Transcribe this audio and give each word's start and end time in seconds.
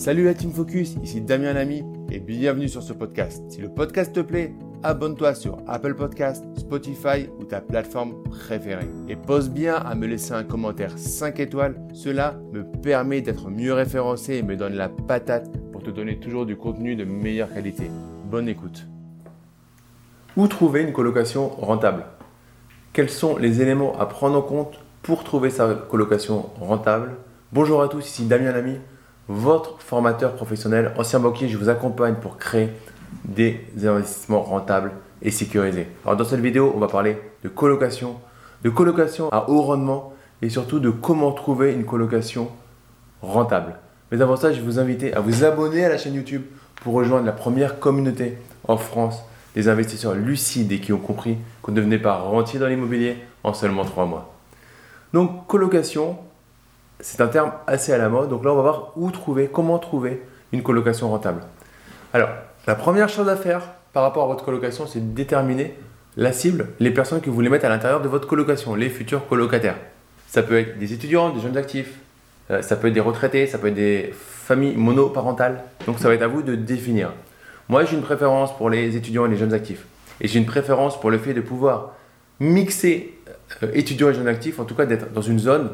Salut 0.00 0.24
la 0.24 0.32
Team 0.32 0.50
Focus, 0.50 0.96
ici 1.02 1.20
Damien 1.20 1.52
Lamy 1.52 1.84
et 2.10 2.20
bienvenue 2.20 2.70
sur 2.70 2.82
ce 2.82 2.94
podcast. 2.94 3.42
Si 3.50 3.60
le 3.60 3.68
podcast 3.68 4.14
te 4.14 4.20
plaît, 4.20 4.54
abonne-toi 4.82 5.34
sur 5.34 5.58
Apple 5.66 5.94
Podcast, 5.94 6.42
Spotify 6.56 7.28
ou 7.38 7.44
ta 7.44 7.60
plateforme 7.60 8.14
préférée. 8.22 8.88
Et 9.10 9.16
pose 9.16 9.50
bien 9.50 9.74
à 9.74 9.94
me 9.94 10.06
laisser 10.06 10.32
un 10.32 10.42
commentaire 10.42 10.96
5 10.96 11.38
étoiles, 11.40 11.78
cela 11.92 12.40
me 12.50 12.64
permet 12.80 13.20
d'être 13.20 13.50
mieux 13.50 13.74
référencé 13.74 14.36
et 14.36 14.42
me 14.42 14.56
donne 14.56 14.72
la 14.72 14.88
patate 14.88 15.50
pour 15.70 15.82
te 15.82 15.90
donner 15.90 16.18
toujours 16.18 16.46
du 16.46 16.56
contenu 16.56 16.96
de 16.96 17.04
meilleure 17.04 17.52
qualité. 17.52 17.90
Bonne 18.24 18.48
écoute. 18.48 18.86
Où 20.34 20.48
trouver 20.48 20.80
une 20.80 20.94
colocation 20.94 21.46
rentable? 21.46 22.06
Quels 22.94 23.10
sont 23.10 23.36
les 23.36 23.60
éléments 23.60 24.00
à 24.00 24.06
prendre 24.06 24.38
en 24.38 24.42
compte 24.42 24.80
pour 25.02 25.24
trouver 25.24 25.50
sa 25.50 25.74
colocation 25.74 26.46
rentable? 26.58 27.16
Bonjour 27.52 27.82
à 27.82 27.88
tous, 27.88 28.08
ici 28.08 28.24
Damien 28.24 28.52
Lamy 28.52 28.78
votre 29.30 29.80
formateur 29.80 30.34
professionnel, 30.34 30.92
ancien 30.98 31.20
banquier, 31.20 31.48
je 31.48 31.56
vous 31.56 31.68
accompagne 31.68 32.16
pour 32.16 32.36
créer 32.36 32.70
des 33.24 33.60
investissements 33.84 34.42
rentables 34.42 34.90
et 35.22 35.30
sécurisés. 35.30 35.86
Alors 36.04 36.16
dans 36.16 36.24
cette 36.24 36.40
vidéo, 36.40 36.72
on 36.74 36.80
va 36.80 36.88
parler 36.88 37.16
de 37.44 37.48
colocation, 37.48 38.16
de 38.64 38.70
colocation 38.70 39.28
à 39.30 39.48
haut 39.48 39.62
rendement 39.62 40.12
et 40.42 40.48
surtout 40.48 40.80
de 40.80 40.90
comment 40.90 41.30
trouver 41.30 41.72
une 41.72 41.84
colocation 41.84 42.48
rentable. 43.22 43.76
Mais 44.10 44.20
avant 44.20 44.34
ça, 44.34 44.52
je 44.52 44.58
vais 44.58 44.66
vous 44.66 44.80
inviter 44.80 45.14
à 45.14 45.20
vous 45.20 45.44
abonner 45.44 45.84
à 45.84 45.88
la 45.88 45.96
chaîne 45.96 46.14
YouTube 46.14 46.42
pour 46.82 46.94
rejoindre 46.94 47.24
la 47.26 47.32
première 47.32 47.78
communauté 47.78 48.36
en 48.66 48.78
France 48.78 49.22
des 49.54 49.68
investisseurs 49.68 50.14
lucides 50.14 50.72
et 50.72 50.80
qui 50.80 50.92
ont 50.92 50.98
compris 50.98 51.38
qu'on 51.62 51.70
ne 51.70 51.76
devenait 51.76 51.98
pas 51.98 52.16
rentier 52.16 52.58
dans 52.58 52.66
l'immobilier 52.66 53.16
en 53.44 53.54
seulement 53.54 53.84
3 53.84 54.06
mois. 54.06 54.34
Donc 55.12 55.46
colocation, 55.46 56.18
c'est 57.00 57.20
un 57.20 57.28
terme 57.28 57.52
assez 57.66 57.92
à 57.92 57.98
la 57.98 58.08
mode. 58.08 58.28
Donc 58.28 58.44
là, 58.44 58.52
on 58.52 58.56
va 58.56 58.62
voir 58.62 58.92
où 58.96 59.10
trouver, 59.10 59.48
comment 59.52 59.78
trouver 59.78 60.22
une 60.52 60.62
colocation 60.62 61.08
rentable. 61.08 61.42
Alors, 62.12 62.30
la 62.66 62.74
première 62.74 63.08
chose 63.08 63.28
à 63.28 63.36
faire 63.36 63.62
par 63.92 64.02
rapport 64.02 64.24
à 64.24 64.26
votre 64.26 64.44
colocation, 64.44 64.86
c'est 64.86 65.00
de 65.00 65.14
déterminer 65.14 65.76
la 66.16 66.32
cible, 66.32 66.68
les 66.80 66.90
personnes 66.90 67.20
que 67.20 67.30
vous 67.30 67.34
voulez 67.34 67.48
mettre 67.48 67.64
à 67.64 67.68
l'intérieur 67.68 68.00
de 68.00 68.08
votre 68.08 68.28
colocation, 68.28 68.74
les 68.74 68.90
futurs 68.90 69.26
colocataires. 69.28 69.76
Ça 70.28 70.42
peut 70.42 70.58
être 70.58 70.78
des 70.78 70.92
étudiants, 70.92 71.30
des 71.30 71.40
jeunes 71.40 71.56
actifs, 71.56 71.94
euh, 72.50 72.62
ça 72.62 72.76
peut 72.76 72.88
être 72.88 72.94
des 72.94 73.00
retraités, 73.00 73.46
ça 73.46 73.58
peut 73.58 73.68
être 73.68 73.74
des 73.74 74.12
familles 74.12 74.76
monoparentales. 74.76 75.62
Donc 75.86 75.98
ça 75.98 76.08
va 76.08 76.14
être 76.14 76.22
à 76.22 76.28
vous 76.28 76.42
de 76.42 76.54
définir. 76.54 77.12
Moi, 77.68 77.84
j'ai 77.84 77.96
une 77.96 78.02
préférence 78.02 78.56
pour 78.56 78.70
les 78.70 78.96
étudiants 78.96 79.26
et 79.26 79.28
les 79.28 79.36
jeunes 79.36 79.54
actifs. 79.54 79.86
Et 80.20 80.28
j'ai 80.28 80.38
une 80.38 80.46
préférence 80.46 81.00
pour 81.00 81.10
le 81.10 81.18
fait 81.18 81.34
de 81.34 81.40
pouvoir 81.40 81.92
mixer 82.40 83.18
euh, 83.62 83.70
étudiants 83.74 84.10
et 84.10 84.14
jeunes 84.14 84.28
actifs, 84.28 84.58
en 84.58 84.64
tout 84.64 84.74
cas 84.74 84.86
d'être 84.86 85.12
dans 85.12 85.22
une 85.22 85.38
zone 85.38 85.70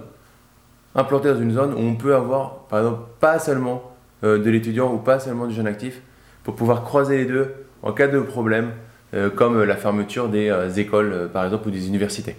implanté 0.97 1.29
dans 1.29 1.39
une 1.39 1.53
zone 1.53 1.75
où 1.75 1.79
on 1.79 1.95
peut 1.95 2.17
avoir, 2.17 2.65
par 2.69 2.81
exemple, 2.81 3.03
pas 3.21 3.39
seulement 3.39 3.93
euh, 4.25 4.43
de 4.43 4.51
l'étudiant 4.51 4.93
ou 4.93 4.97
pas 4.97 5.21
seulement 5.21 5.47
du 5.47 5.55
jeune 5.55 5.67
actif, 5.67 6.01
pour 6.43 6.57
pouvoir 6.57 6.83
croiser 6.83 7.19
les 7.19 7.27
deux 7.27 7.55
en 7.83 7.93
cas 7.93 8.09
de 8.09 8.19
problème, 8.19 8.71
euh, 9.15 9.31
comme 9.31 9.63
la 9.63 9.77
fermeture 9.77 10.29
des 10.29 10.49
euh, 10.49 10.71
écoles, 10.71 11.29
par 11.33 11.45
exemple, 11.45 11.69
ou 11.69 11.71
des 11.71 11.87
universités. 11.87 12.37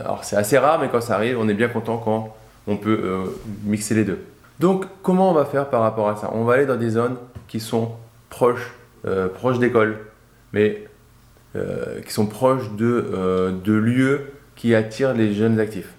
alors 0.00 0.24
c'est 0.24 0.36
assez 0.36 0.58
rare, 0.58 0.78
mais 0.80 0.88
quand 0.88 1.00
ça 1.00 1.14
arrive, 1.14 1.38
on 1.38 1.48
est 1.48 1.54
bien 1.54 1.68
content 1.68 1.98
quand 1.98 2.34
on 2.66 2.76
peut 2.76 3.00
mixer 3.64 3.94
les 3.94 4.04
deux. 4.04 4.18
Donc, 4.58 4.86
comment 5.02 5.30
on 5.30 5.34
va 5.34 5.44
faire 5.44 5.70
par 5.70 5.82
rapport 5.82 6.08
à 6.08 6.16
ça? 6.16 6.30
On 6.34 6.44
va 6.44 6.54
aller 6.54 6.66
dans 6.66 6.76
des 6.76 6.90
zones 6.90 7.16
qui 7.48 7.60
sont 7.60 7.92
proches, 8.28 8.74
proches 9.34 9.58
d'écoles, 9.58 9.98
mais 10.52 10.84
qui 11.54 12.12
sont 12.12 12.26
proches 12.26 12.70
de, 12.72 13.54
de 13.64 13.72
lieux 13.72 14.32
qui 14.56 14.74
attirent 14.74 15.14
les 15.14 15.32
jeunes 15.32 15.60
actifs. 15.60 15.94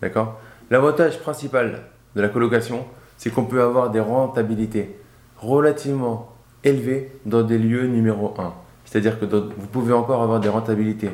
D'accord? 0.00 0.40
L'avantage 0.70 1.18
principal 1.20 1.82
de 2.14 2.20
la 2.20 2.28
colocation, 2.28 2.84
c'est 3.16 3.30
qu'on 3.30 3.44
peut 3.44 3.62
avoir 3.62 3.90
des 3.90 4.00
rentabilités 4.00 4.98
relativement 5.38 6.34
élevées 6.64 7.12
dans 7.24 7.42
des 7.42 7.58
lieux 7.58 7.86
numéro 7.86 8.34
1. 8.38 8.52
C'est-à-dire 8.84 9.18
que 9.18 9.24
vous 9.24 9.66
pouvez 9.66 9.92
encore 9.92 10.22
avoir 10.22 10.40
des 10.40 10.48
rentabilités 10.48 11.10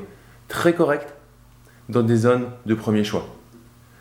très 0.49 0.75
correctes 0.75 1.15
dans 1.89 2.03
des 2.03 2.17
zones 2.17 2.47
de 2.67 2.75
premier 2.75 3.05
choix. 3.05 3.27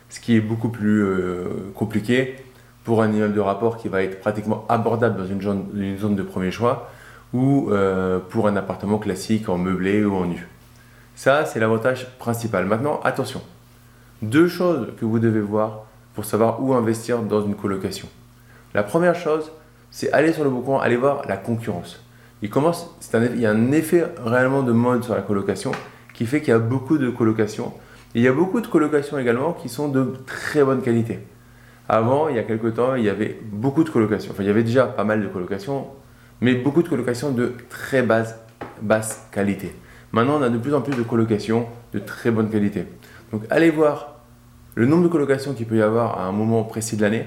Ce 0.08 0.20
qui 0.20 0.36
est 0.36 0.40
beaucoup 0.40 0.68
plus 0.68 1.02
euh, 1.02 1.72
compliqué 1.74 2.36
pour 2.84 3.02
un 3.02 3.10
immeuble 3.10 3.34
de 3.34 3.40
rapport 3.40 3.76
qui 3.76 3.88
va 3.88 4.02
être 4.02 4.20
pratiquement 4.20 4.64
abordable 4.68 5.16
dans 5.18 5.26
une 5.26 5.40
zone, 5.40 6.14
de 6.14 6.22
premier 6.22 6.50
choix 6.50 6.90
ou 7.32 7.68
euh, 7.70 8.18
pour 8.18 8.46
un 8.46 8.56
appartement 8.56 8.98
classique 8.98 9.48
en 9.48 9.58
meublé 9.58 10.04
ou 10.04 10.14
en 10.14 10.26
nu. 10.26 10.46
Ça, 11.16 11.44
c'est 11.44 11.58
l'avantage 11.58 12.06
principal. 12.18 12.66
Maintenant, 12.66 13.00
attention, 13.02 13.40
deux 14.30 14.48
choses 14.48 14.88
que 14.98 15.04
vous 15.04 15.18
devez 15.18 15.40
voir 15.40 15.84
pour 16.14 16.24
savoir 16.24 16.62
où 16.62 16.74
investir 16.74 17.22
dans 17.22 17.44
une 17.44 17.54
colocation. 17.54 18.08
La 18.72 18.82
première 18.82 19.14
chose, 19.14 19.50
c'est 19.90 20.12
aller 20.12 20.32
sur 20.32 20.44
le 20.44 20.50
bon 20.50 20.78
aller 20.78 20.96
voir 20.96 21.22
la 21.28 21.36
concurrence. 21.36 22.04
Il, 22.42 22.50
commence, 22.50 22.90
il 23.14 23.40
y 23.40 23.46
a 23.46 23.50
un 23.50 23.72
effet 23.72 24.04
réellement 24.24 24.62
de 24.62 24.72
mode 24.72 25.04
sur 25.04 25.14
la 25.14 25.22
colocation 25.22 25.72
qui 26.12 26.26
fait 26.26 26.40
qu'il 26.40 26.50
y 26.50 26.52
a 26.52 26.58
beaucoup 26.58 26.98
de 26.98 27.10
colocations. 27.10 27.72
il 28.14 28.22
y 28.22 28.28
a 28.28 28.32
beaucoup 28.32 28.60
de 28.60 28.66
colocations 28.66 29.18
également 29.18 29.52
qui 29.52 29.68
sont 29.68 29.88
de 29.88 30.14
très 30.26 30.62
bonne 30.62 30.82
qualité. 30.82 31.20
Avant, 31.88 32.28
il 32.28 32.36
y 32.36 32.38
a 32.38 32.42
quelques 32.44 32.74
temps, 32.74 32.94
il 32.94 33.04
y 33.04 33.08
avait 33.08 33.38
beaucoup 33.52 33.84
de 33.84 33.90
colocations. 33.90 34.32
Enfin, 34.32 34.42
il 34.42 34.46
y 34.46 34.50
avait 34.50 34.62
déjà 34.62 34.86
pas 34.86 35.04
mal 35.04 35.22
de 35.22 35.28
colocations, 35.28 35.88
mais 36.40 36.54
beaucoup 36.54 36.82
de 36.82 36.88
colocations 36.88 37.30
de 37.30 37.52
très 37.68 38.02
basse, 38.02 38.38
basse 38.80 39.26
qualité. 39.32 39.74
Maintenant, 40.12 40.38
on 40.38 40.42
a 40.42 40.48
de 40.48 40.58
plus 40.58 40.74
en 40.74 40.80
plus 40.80 40.96
de 40.96 41.02
colocations 41.02 41.66
de 41.92 41.98
très 41.98 42.30
bonne 42.30 42.48
qualité. 42.48 42.86
Donc, 43.32 43.42
allez 43.50 43.70
voir 43.70 44.13
le 44.74 44.86
nombre 44.86 45.04
de 45.04 45.08
colocations 45.08 45.54
qu'il 45.54 45.66
peut 45.66 45.76
y 45.76 45.82
avoir 45.82 46.18
à 46.18 46.24
un 46.24 46.32
moment 46.32 46.64
précis 46.64 46.96
de 46.96 47.02
l'année. 47.02 47.26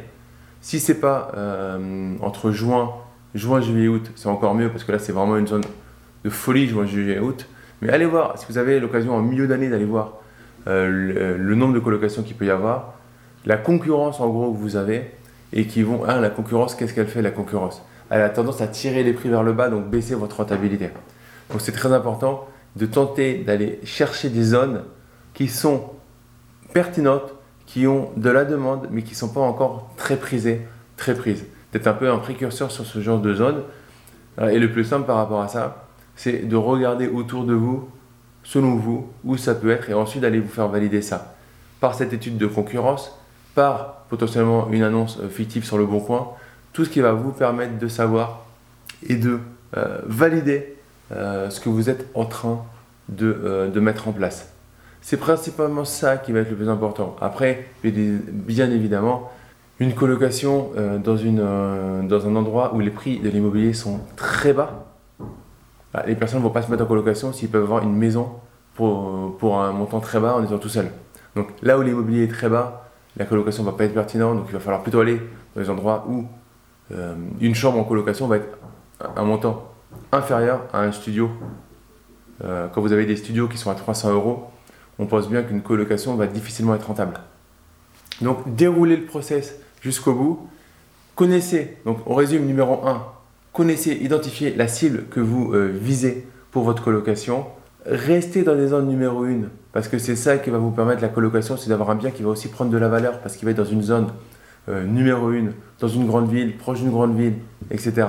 Si 0.62 0.80
c'est 0.80 1.00
pas 1.00 1.32
euh, 1.38 2.16
entre 2.22 2.52
juin, 2.52 2.94
juin, 3.36 3.62
juillet, 3.62 3.88
août, 3.88 4.12
c'est 4.16 4.28
encore 4.28 4.56
mieux 4.56 4.70
parce 4.70 4.84
que 4.84 4.92
là 4.92 5.00
c'est 5.00 5.12
vraiment 5.12 5.38
une 5.38 5.48
zone 5.48 5.64
de 6.24 6.30
folie 6.30 6.68
juin, 6.68 6.86
juillet, 6.86 7.20
août. 7.20 7.48
Mais 7.82 7.90
allez 7.90 8.06
voir, 8.06 8.38
si 8.38 8.46
vous 8.50 8.58
avez 8.58 8.80
l'occasion 8.80 9.16
en 9.16 9.22
milieu 9.22 9.48
d'année 9.48 9.70
d'aller 9.70 9.86
voir 9.86 10.14
euh, 10.68 11.38
le, 11.38 11.56
nombre 11.56 11.74
de 11.74 11.80
colocations 11.80 12.24
qu'il 12.24 12.36
peut 12.36 12.46
y 12.46 12.50
avoir, 12.50 12.96
la 13.46 13.58
concurrence 13.58 14.20
en 14.20 14.30
gros 14.30 14.52
que 14.52 14.58
vous 14.58 14.76
avez 14.76 15.12
et 15.54 15.66
qui 15.66 15.84
vont. 15.84 16.04
Ah, 16.06 16.20
la 16.20 16.30
concurrence, 16.30 16.76
qu'est-ce 16.76 16.94
qu'elle 16.94 17.08
fait 17.08 17.22
la 17.22 17.32
concurrence? 17.32 17.84
Elle 18.10 18.22
a 18.22 18.30
tendance 18.30 18.62
à 18.62 18.68
tirer 18.68 19.04
les 19.04 19.14
prix 19.14 19.30
vers 19.30 19.44
le 19.44 19.54
bas, 19.54 19.70
donc 19.70 19.90
baisser 19.90 20.16
votre 20.16 20.38
rentabilité. 20.38 20.90
Donc 21.52 21.62
c'est 21.62 21.72
très 21.72 21.94
important 21.94 22.48
de 22.76 22.86
tenter 22.86 23.36
d'aller 23.38 23.80
chercher 23.84 24.30
des 24.30 24.44
zones 24.44 24.84
qui 25.34 25.48
sont 25.48 25.92
pertinentes 26.74 27.34
qui 27.68 27.86
ont 27.86 28.10
de 28.16 28.30
la 28.30 28.46
demande, 28.46 28.88
mais 28.90 29.04
qui 29.04 29.12
ne 29.12 29.18
sont 29.18 29.30
pas 29.30 29.42
encore 29.42 29.92
très 29.98 30.16
prisées, 30.16 30.62
très 30.96 31.14
prises. 31.14 31.46
D'être 31.74 31.86
un 31.86 31.94
peu 31.94 32.10
un 32.10 32.18
précurseur 32.18 32.72
sur 32.72 32.86
ce 32.86 33.00
genre 33.02 33.20
de 33.20 33.34
zone. 33.36 33.62
Euh, 34.40 34.48
et 34.48 34.58
le 34.58 34.72
plus 34.72 34.86
simple 34.86 35.06
par 35.06 35.18
rapport 35.18 35.42
à 35.42 35.50
ça, 35.50 35.86
c'est 36.16 36.48
de 36.48 36.56
regarder 36.56 37.08
autour 37.08 37.44
de 37.44 37.54
vous, 37.54 37.88
selon 38.44 38.78
vous, 38.78 39.10
où 39.26 39.38
ça 39.38 39.54
peut 39.54 39.70
être, 39.70 39.90
et 39.90 39.94
ensuite 39.94 40.22
d'aller 40.22 40.40
vous 40.40 40.50
faire 40.50 40.70
valider 40.70 41.02
ça. 41.02 41.36
Par 41.82 41.94
cette 41.94 42.14
étude 42.14 42.38
de 42.38 42.48
concurrence, 42.48 43.20
par 43.54 44.06
potentiellement 44.10 44.70
une 44.72 44.84
annonce 44.84 45.20
euh, 45.20 45.30
fictive 45.30 45.66
sur 45.66 45.78
le 45.78 45.86
bon 45.86 46.00
coin, 46.00 46.32
tout 46.72 46.86
ce 46.86 46.90
qui 46.90 47.02
va 47.02 47.12
vous 47.12 47.32
permettre 47.32 47.78
de 47.78 47.88
savoir 47.90 48.46
et 49.08 49.16
de 49.16 49.40
euh, 49.76 50.00
valider 50.06 50.74
ce 51.10 51.62
que 51.62 51.70
vous 51.70 51.90
êtes 51.90 52.06
en 52.16 52.26
train 52.26 52.66
de 53.08 53.80
mettre 53.80 54.10
en 54.10 54.12
place. 54.12 54.52
C'est 55.02 55.18
principalement 55.18 55.86
ça 55.86 56.18
qui 56.18 56.32
va 56.32 56.40
être 56.40 56.50
le 56.50 56.56
plus 56.56 56.70
important. 56.70 57.16
Après, 57.22 57.68
bien 57.84 58.70
évidemment, 58.70 59.32
une 59.80 59.94
colocation 59.94 60.72
euh, 60.76 60.98
dans, 60.98 61.18
une, 61.18 61.40
euh, 61.40 62.02
dans 62.02 62.28
un 62.28 62.36
endroit 62.36 62.74
où 62.74 62.80
les 62.80 62.90
prix 62.90 63.20
de 63.20 63.30
l'immobilier 63.30 63.74
sont 63.74 64.00
très 64.16 64.54
bas, 64.54 64.86
bah, 65.94 66.04
les 66.08 66.16
personnes 66.16 66.40
ne 66.40 66.44
vont 66.44 66.52
pas 66.52 66.64
se 66.64 66.72
mettre 66.72 66.84
en 66.84 66.88
colocation 66.88 67.32
s'ils 67.32 67.50
peuvent 67.50 67.64
avoir 67.64 67.84
une 67.84 67.96
maison 67.96 68.32
pour, 68.74 69.38
pour 69.38 69.60
un 69.60 69.72
montant 69.72 70.00
très 70.00 70.20
bas 70.20 70.36
en 70.36 70.44
étant 70.44 70.58
tout 70.58 70.70
seul. 70.70 70.90
Donc 71.36 71.50
là 71.62 71.78
où 71.78 71.84
l'immobilier 71.84 72.24
est 72.24 72.32
très 72.32 72.50
bas, 72.50 72.90
la 73.18 73.26
colocation 73.26 73.64
ne 73.64 73.70
va 73.70 73.78
pas 73.78 73.84
être 73.84 73.94
pertinente, 73.94 74.38
donc 74.38 74.46
il 74.50 74.54
va 74.54 74.60
falloir 74.60 74.82
plutôt 74.82 75.00
aller 75.00 75.22
dans 75.56 75.62
les 75.62 75.70
endroits 75.70 76.06
où 76.10 76.26
euh, 76.92 77.16
une 77.40 77.54
chambre 77.54 77.80
en 77.80 77.84
colocation 77.84 78.28
va 78.28 78.38
être 78.38 78.58
un 79.16 79.24
montant 79.24 79.72
inférieur 80.12 80.62
à 80.74 80.82
un 80.82 80.92
studio. 80.92 81.30
quand 82.42 82.82
vous 82.82 82.94
avez 82.94 83.06
des 83.06 83.16
studios 83.16 83.48
qui 83.48 83.58
sont 83.58 83.70
à 83.70 83.76
300 83.76 84.14
euros, 84.14 84.48
on 85.00 85.06
pense 85.06 85.30
bien 85.30 85.44
qu'une 85.44 85.62
colocation 85.62 86.16
va 86.16 86.28
difficilement 86.28 86.76
être 86.76 86.88
rentable. 86.88 87.20
Donc 88.22 88.56
déroulez 88.56 88.98
le 88.98 89.06
process 89.06 89.56
jusqu'au 89.82 90.14
bout. 90.14 90.48
Connaissez, 91.16 91.78
donc 91.86 92.00
on 92.06 92.16
résume 92.16 92.46
numéro 92.46 92.86
1, 92.86 93.04
connaissez, 93.54 93.94
identifiez 93.94 94.54
la 94.54 94.68
cible 94.68 95.06
que 95.10 95.20
vous 95.20 95.54
euh, 95.54 95.72
visez 95.74 96.28
pour 96.52 96.64
votre 96.64 96.84
colocation. 96.84 97.46
Restez 97.86 98.44
dans 98.44 98.54
les 98.54 98.68
zones 98.68 98.88
numéro 98.88 99.24
1 99.24 99.44
parce 99.72 99.88
que 99.88 99.98
c'est 99.98 100.16
ça 100.16 100.38
qui 100.38 100.50
va 100.50 100.58
vous 100.58 100.72
permettre 100.72 101.02
la 101.02 101.08
colocation, 101.08 101.58
c'est 101.58 101.70
d'avoir 101.70 101.90
un 101.90 101.96
bien 101.96 102.12
qui 102.12 102.22
va 102.22 102.30
aussi 102.30 102.50
prendre 102.50 102.70
de 102.70 102.78
la 102.78 102.88
valeur 102.88 103.20
parce 103.20 103.36
qu'il 103.36 103.46
va 103.46 103.52
être 103.52 103.58
dans 103.58 103.66
une 103.66 103.82
zone 103.82 104.10
euh, 104.70 104.86
numéro 104.86 105.30
1, 105.30 105.46
dans 105.80 105.88
une 105.88 106.06
grande 106.06 106.30
ville, 106.32 106.56
proche 106.58 106.82
d'une 106.82 106.92
grande 106.92 107.18
ville, 107.18 107.36
etc. 107.72 108.08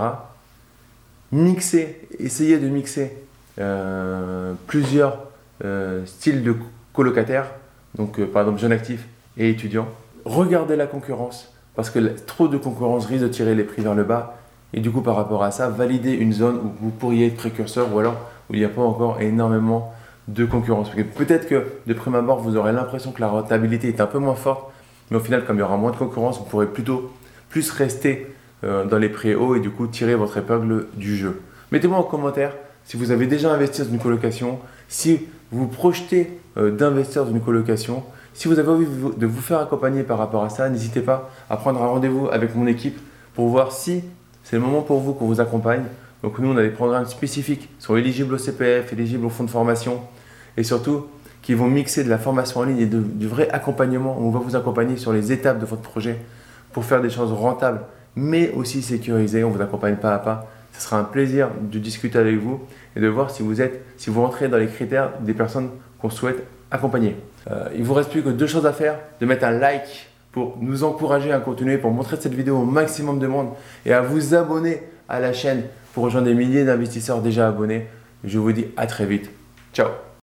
Mixez, 1.33 2.09
essayez 2.19 2.59
de 2.59 2.69
mixer 2.69 3.13
euh, 3.59 4.55
plusieurs 4.67 5.29
styles 6.05 6.45
de 6.45 6.55
colocataires, 6.99 7.47
donc 7.95 8.19
euh, 8.19 8.27
par 8.27 8.43
exemple 8.43 8.59
jeunes 8.59 8.73
actifs 8.73 9.07
et 9.37 9.49
étudiants, 9.51 9.87
regardez 10.25 10.75
la 10.75 10.89
concurrence 10.89 11.55
parce 11.77 11.91
que 11.91 12.01
trop 12.27 12.49
de 12.49 12.59
concurrence 12.59 13.07
risque 13.07 13.23
de 13.23 13.29
tirer 13.29 13.55
les 13.55 13.63
prix 13.63 13.83
vers 13.83 13.95
le 13.95 14.03
bas. 14.03 14.37
Et 14.75 14.81
du 14.81 14.91
coup, 14.91 15.01
par 15.01 15.15
rapport 15.15 15.45
à 15.45 15.53
ça, 15.53 15.69
valider 15.69 16.11
une 16.11 16.33
zone 16.33 16.57
où 16.57 16.73
vous 16.81 16.91
pourriez 16.91 17.29
être 17.29 17.37
précurseur 17.37 17.95
ou 17.95 18.01
alors 18.01 18.17
où 18.51 18.55
il 18.55 18.59
n'y 18.59 18.65
a 18.65 18.69
pas 18.69 18.83
encore 18.83 19.21
énormément 19.21 19.95
de 20.27 20.45
concurrence. 20.45 20.91
Peut-être 21.15 21.47
que 21.47 21.67
de 21.87 21.95
prime 21.95 22.17
abord, 22.17 22.41
vous 22.41 22.57
aurez 22.57 22.73
l'impression 22.73 23.13
que 23.13 23.21
la 23.21 23.29
rentabilité 23.29 23.87
est 23.87 24.01
un 24.01 24.07
peu 24.07 24.19
moins 24.19 24.35
forte, 24.35 24.73
mais 25.13 25.19
au 25.19 25.21
final, 25.21 25.45
comme 25.45 25.59
il 25.59 25.61
y 25.61 25.63
aura 25.63 25.77
moins 25.77 25.93
de 25.93 25.97
concurrence, 25.97 26.39
vous 26.39 26.47
pourrez 26.47 26.67
plutôt 26.67 27.13
plus 27.49 27.71
rester 27.71 28.27
euh, 28.65 28.85
dans 28.85 28.99
les 28.99 29.09
prix 29.09 29.37
hauts 29.37 29.55
et 29.55 29.61
du 29.61 29.71
coup 29.71 29.87
tirer 29.87 30.17
votre 30.17 30.37
épingle 30.37 30.89
du 30.95 31.17
jeu. 31.17 31.41
Mettez-moi 31.71 31.97
en 31.97 32.03
commentaire 32.03 32.55
si 32.85 32.97
vous 32.97 33.13
avez 33.13 33.29
déjà 33.29 33.53
investi 33.53 33.83
dans 33.83 33.91
une 33.91 34.01
colocation, 34.01 34.59
si 34.89 35.29
vous 35.53 35.67
projetez 35.67 36.39
euh, 36.57 36.71
d'investir 36.71 37.25
dans 37.25 37.31
une 37.31 37.41
colocation, 37.41 38.03
si 38.35 38.47
vous 38.47 38.59
avez 38.59 38.69
envie 38.69 38.87
de 38.87 39.27
vous 39.27 39.41
faire 39.41 39.59
accompagner 39.59 40.03
par 40.03 40.19
rapport 40.19 40.45
à 40.45 40.49
ça, 40.49 40.69
n'hésitez 40.69 41.01
pas 41.01 41.31
à 41.51 41.57
prendre 41.57 41.83
un 41.83 41.87
rendez-vous 41.87 42.29
avec 42.31 42.55
mon 42.55 42.67
équipe 42.67 42.99
pour 43.35 43.49
voir 43.49 43.73
si 43.73 44.05
c'est 44.45 44.57
le 44.57 44.63
moment 44.63 44.83
pour 44.83 45.01
vous 45.01 45.13
qu'on 45.13 45.27
vous 45.27 45.41
accompagne. 45.41 45.83
Donc 46.23 46.39
nous, 46.39 46.53
on 46.53 46.57
a 46.57 46.63
des 46.63 46.71
programmes 46.71 47.07
spécifiques 47.07 47.69
qui 47.79 47.85
sont 47.85 47.97
éligibles 47.97 48.35
au 48.35 48.39
CPF, 48.39 48.93
éligibles 48.93 49.27
au 49.27 49.29
fonds 49.29 49.45
de 49.45 49.51
formation 49.51 50.01
et 50.57 50.63
surtout 50.63 51.07
qui 51.43 51.55
vont 51.55 51.67
mixer 51.67 52.05
de 52.05 52.11
la 52.11 52.19
formation 52.19 52.61
en 52.61 52.65
ligne 52.65 52.81
et 52.81 52.87
du 52.87 53.27
vrai 53.27 53.49
accompagnement. 53.51 54.17
On 54.21 54.31
va 54.31 54.39
vous 54.39 54.57
accompagner 54.57 54.97
sur 54.97 55.13
les 55.13 55.33
étapes 55.33 55.59
de 55.59 55.67
votre 55.67 55.83
projet 55.83 56.19
pour 56.73 56.85
faire 56.85 57.01
des 57.01 57.11
choses 57.11 57.33
rentables, 57.33 57.81
mais 58.17 58.53
aussi 58.53 58.83
sécurisées. 58.83 59.45
On 59.45 59.51
vous 59.51 59.63
accompagne 59.63 59.97
pas 59.97 60.15
à 60.15 60.19
pas. 60.19 60.47
Ce 60.79 60.85
sera 60.85 60.99
un 60.99 61.05
plaisir 61.05 61.51
de 61.61 61.79
discuter 61.79 62.19
avec 62.19 62.37
vous 62.37 62.61
et 62.97 63.01
de 63.01 63.09
voir 63.09 63.31
si 63.31 63.43
vous 63.43 63.61
êtes, 63.61 63.83
si 63.97 64.11
vous 64.11 64.23
rentrez 64.23 64.49
dans 64.49 64.59
les 64.59 64.69
critères 64.69 65.11
des 65.21 65.35
personnes 65.35 65.71
qu'on 66.01 66.09
souhaite 66.09 66.47
accompagner. 66.71 67.17
Euh, 67.51 67.69
il 67.75 67.83
vous 67.83 67.95
reste 67.95 68.11
plus 68.11 68.23
que 68.23 68.29
deux 68.29 68.47
choses 68.47 68.65
à 68.65 68.73
faire 68.73 68.99
de 69.21 69.27
mettre 69.27 69.45
un 69.45 69.51
like 69.51 70.09
pour 70.33 70.57
nous 70.61 70.85
encourager 70.85 71.33
à 71.33 71.41
continuer, 71.41 71.79
pour 71.79 71.91
montrer 71.91 72.17
cette 72.21 72.35
vidéo 72.35 72.59
au 72.59 72.65
maximum 72.65 73.19
de 73.19 73.27
monde 73.27 73.51
et 73.85 73.93
à 73.93 74.01
vous 74.03 74.35
abonner 74.35 74.83
à 75.09 75.21
la 75.21 75.33
chaîne 75.33 75.65
pour 75.95 76.05
rejoindre 76.05 76.27
des 76.29 76.35
milliers 76.35 76.65
d'investisseurs 76.65 77.23
déjà 77.23 77.49
abonnés. 77.49 77.87
Je 78.25 78.39
vous 78.39 78.53
dis 78.53 78.67
à 78.77 78.87
très 78.87 79.07
vite. 79.07 79.31
Ciao 79.73 80.08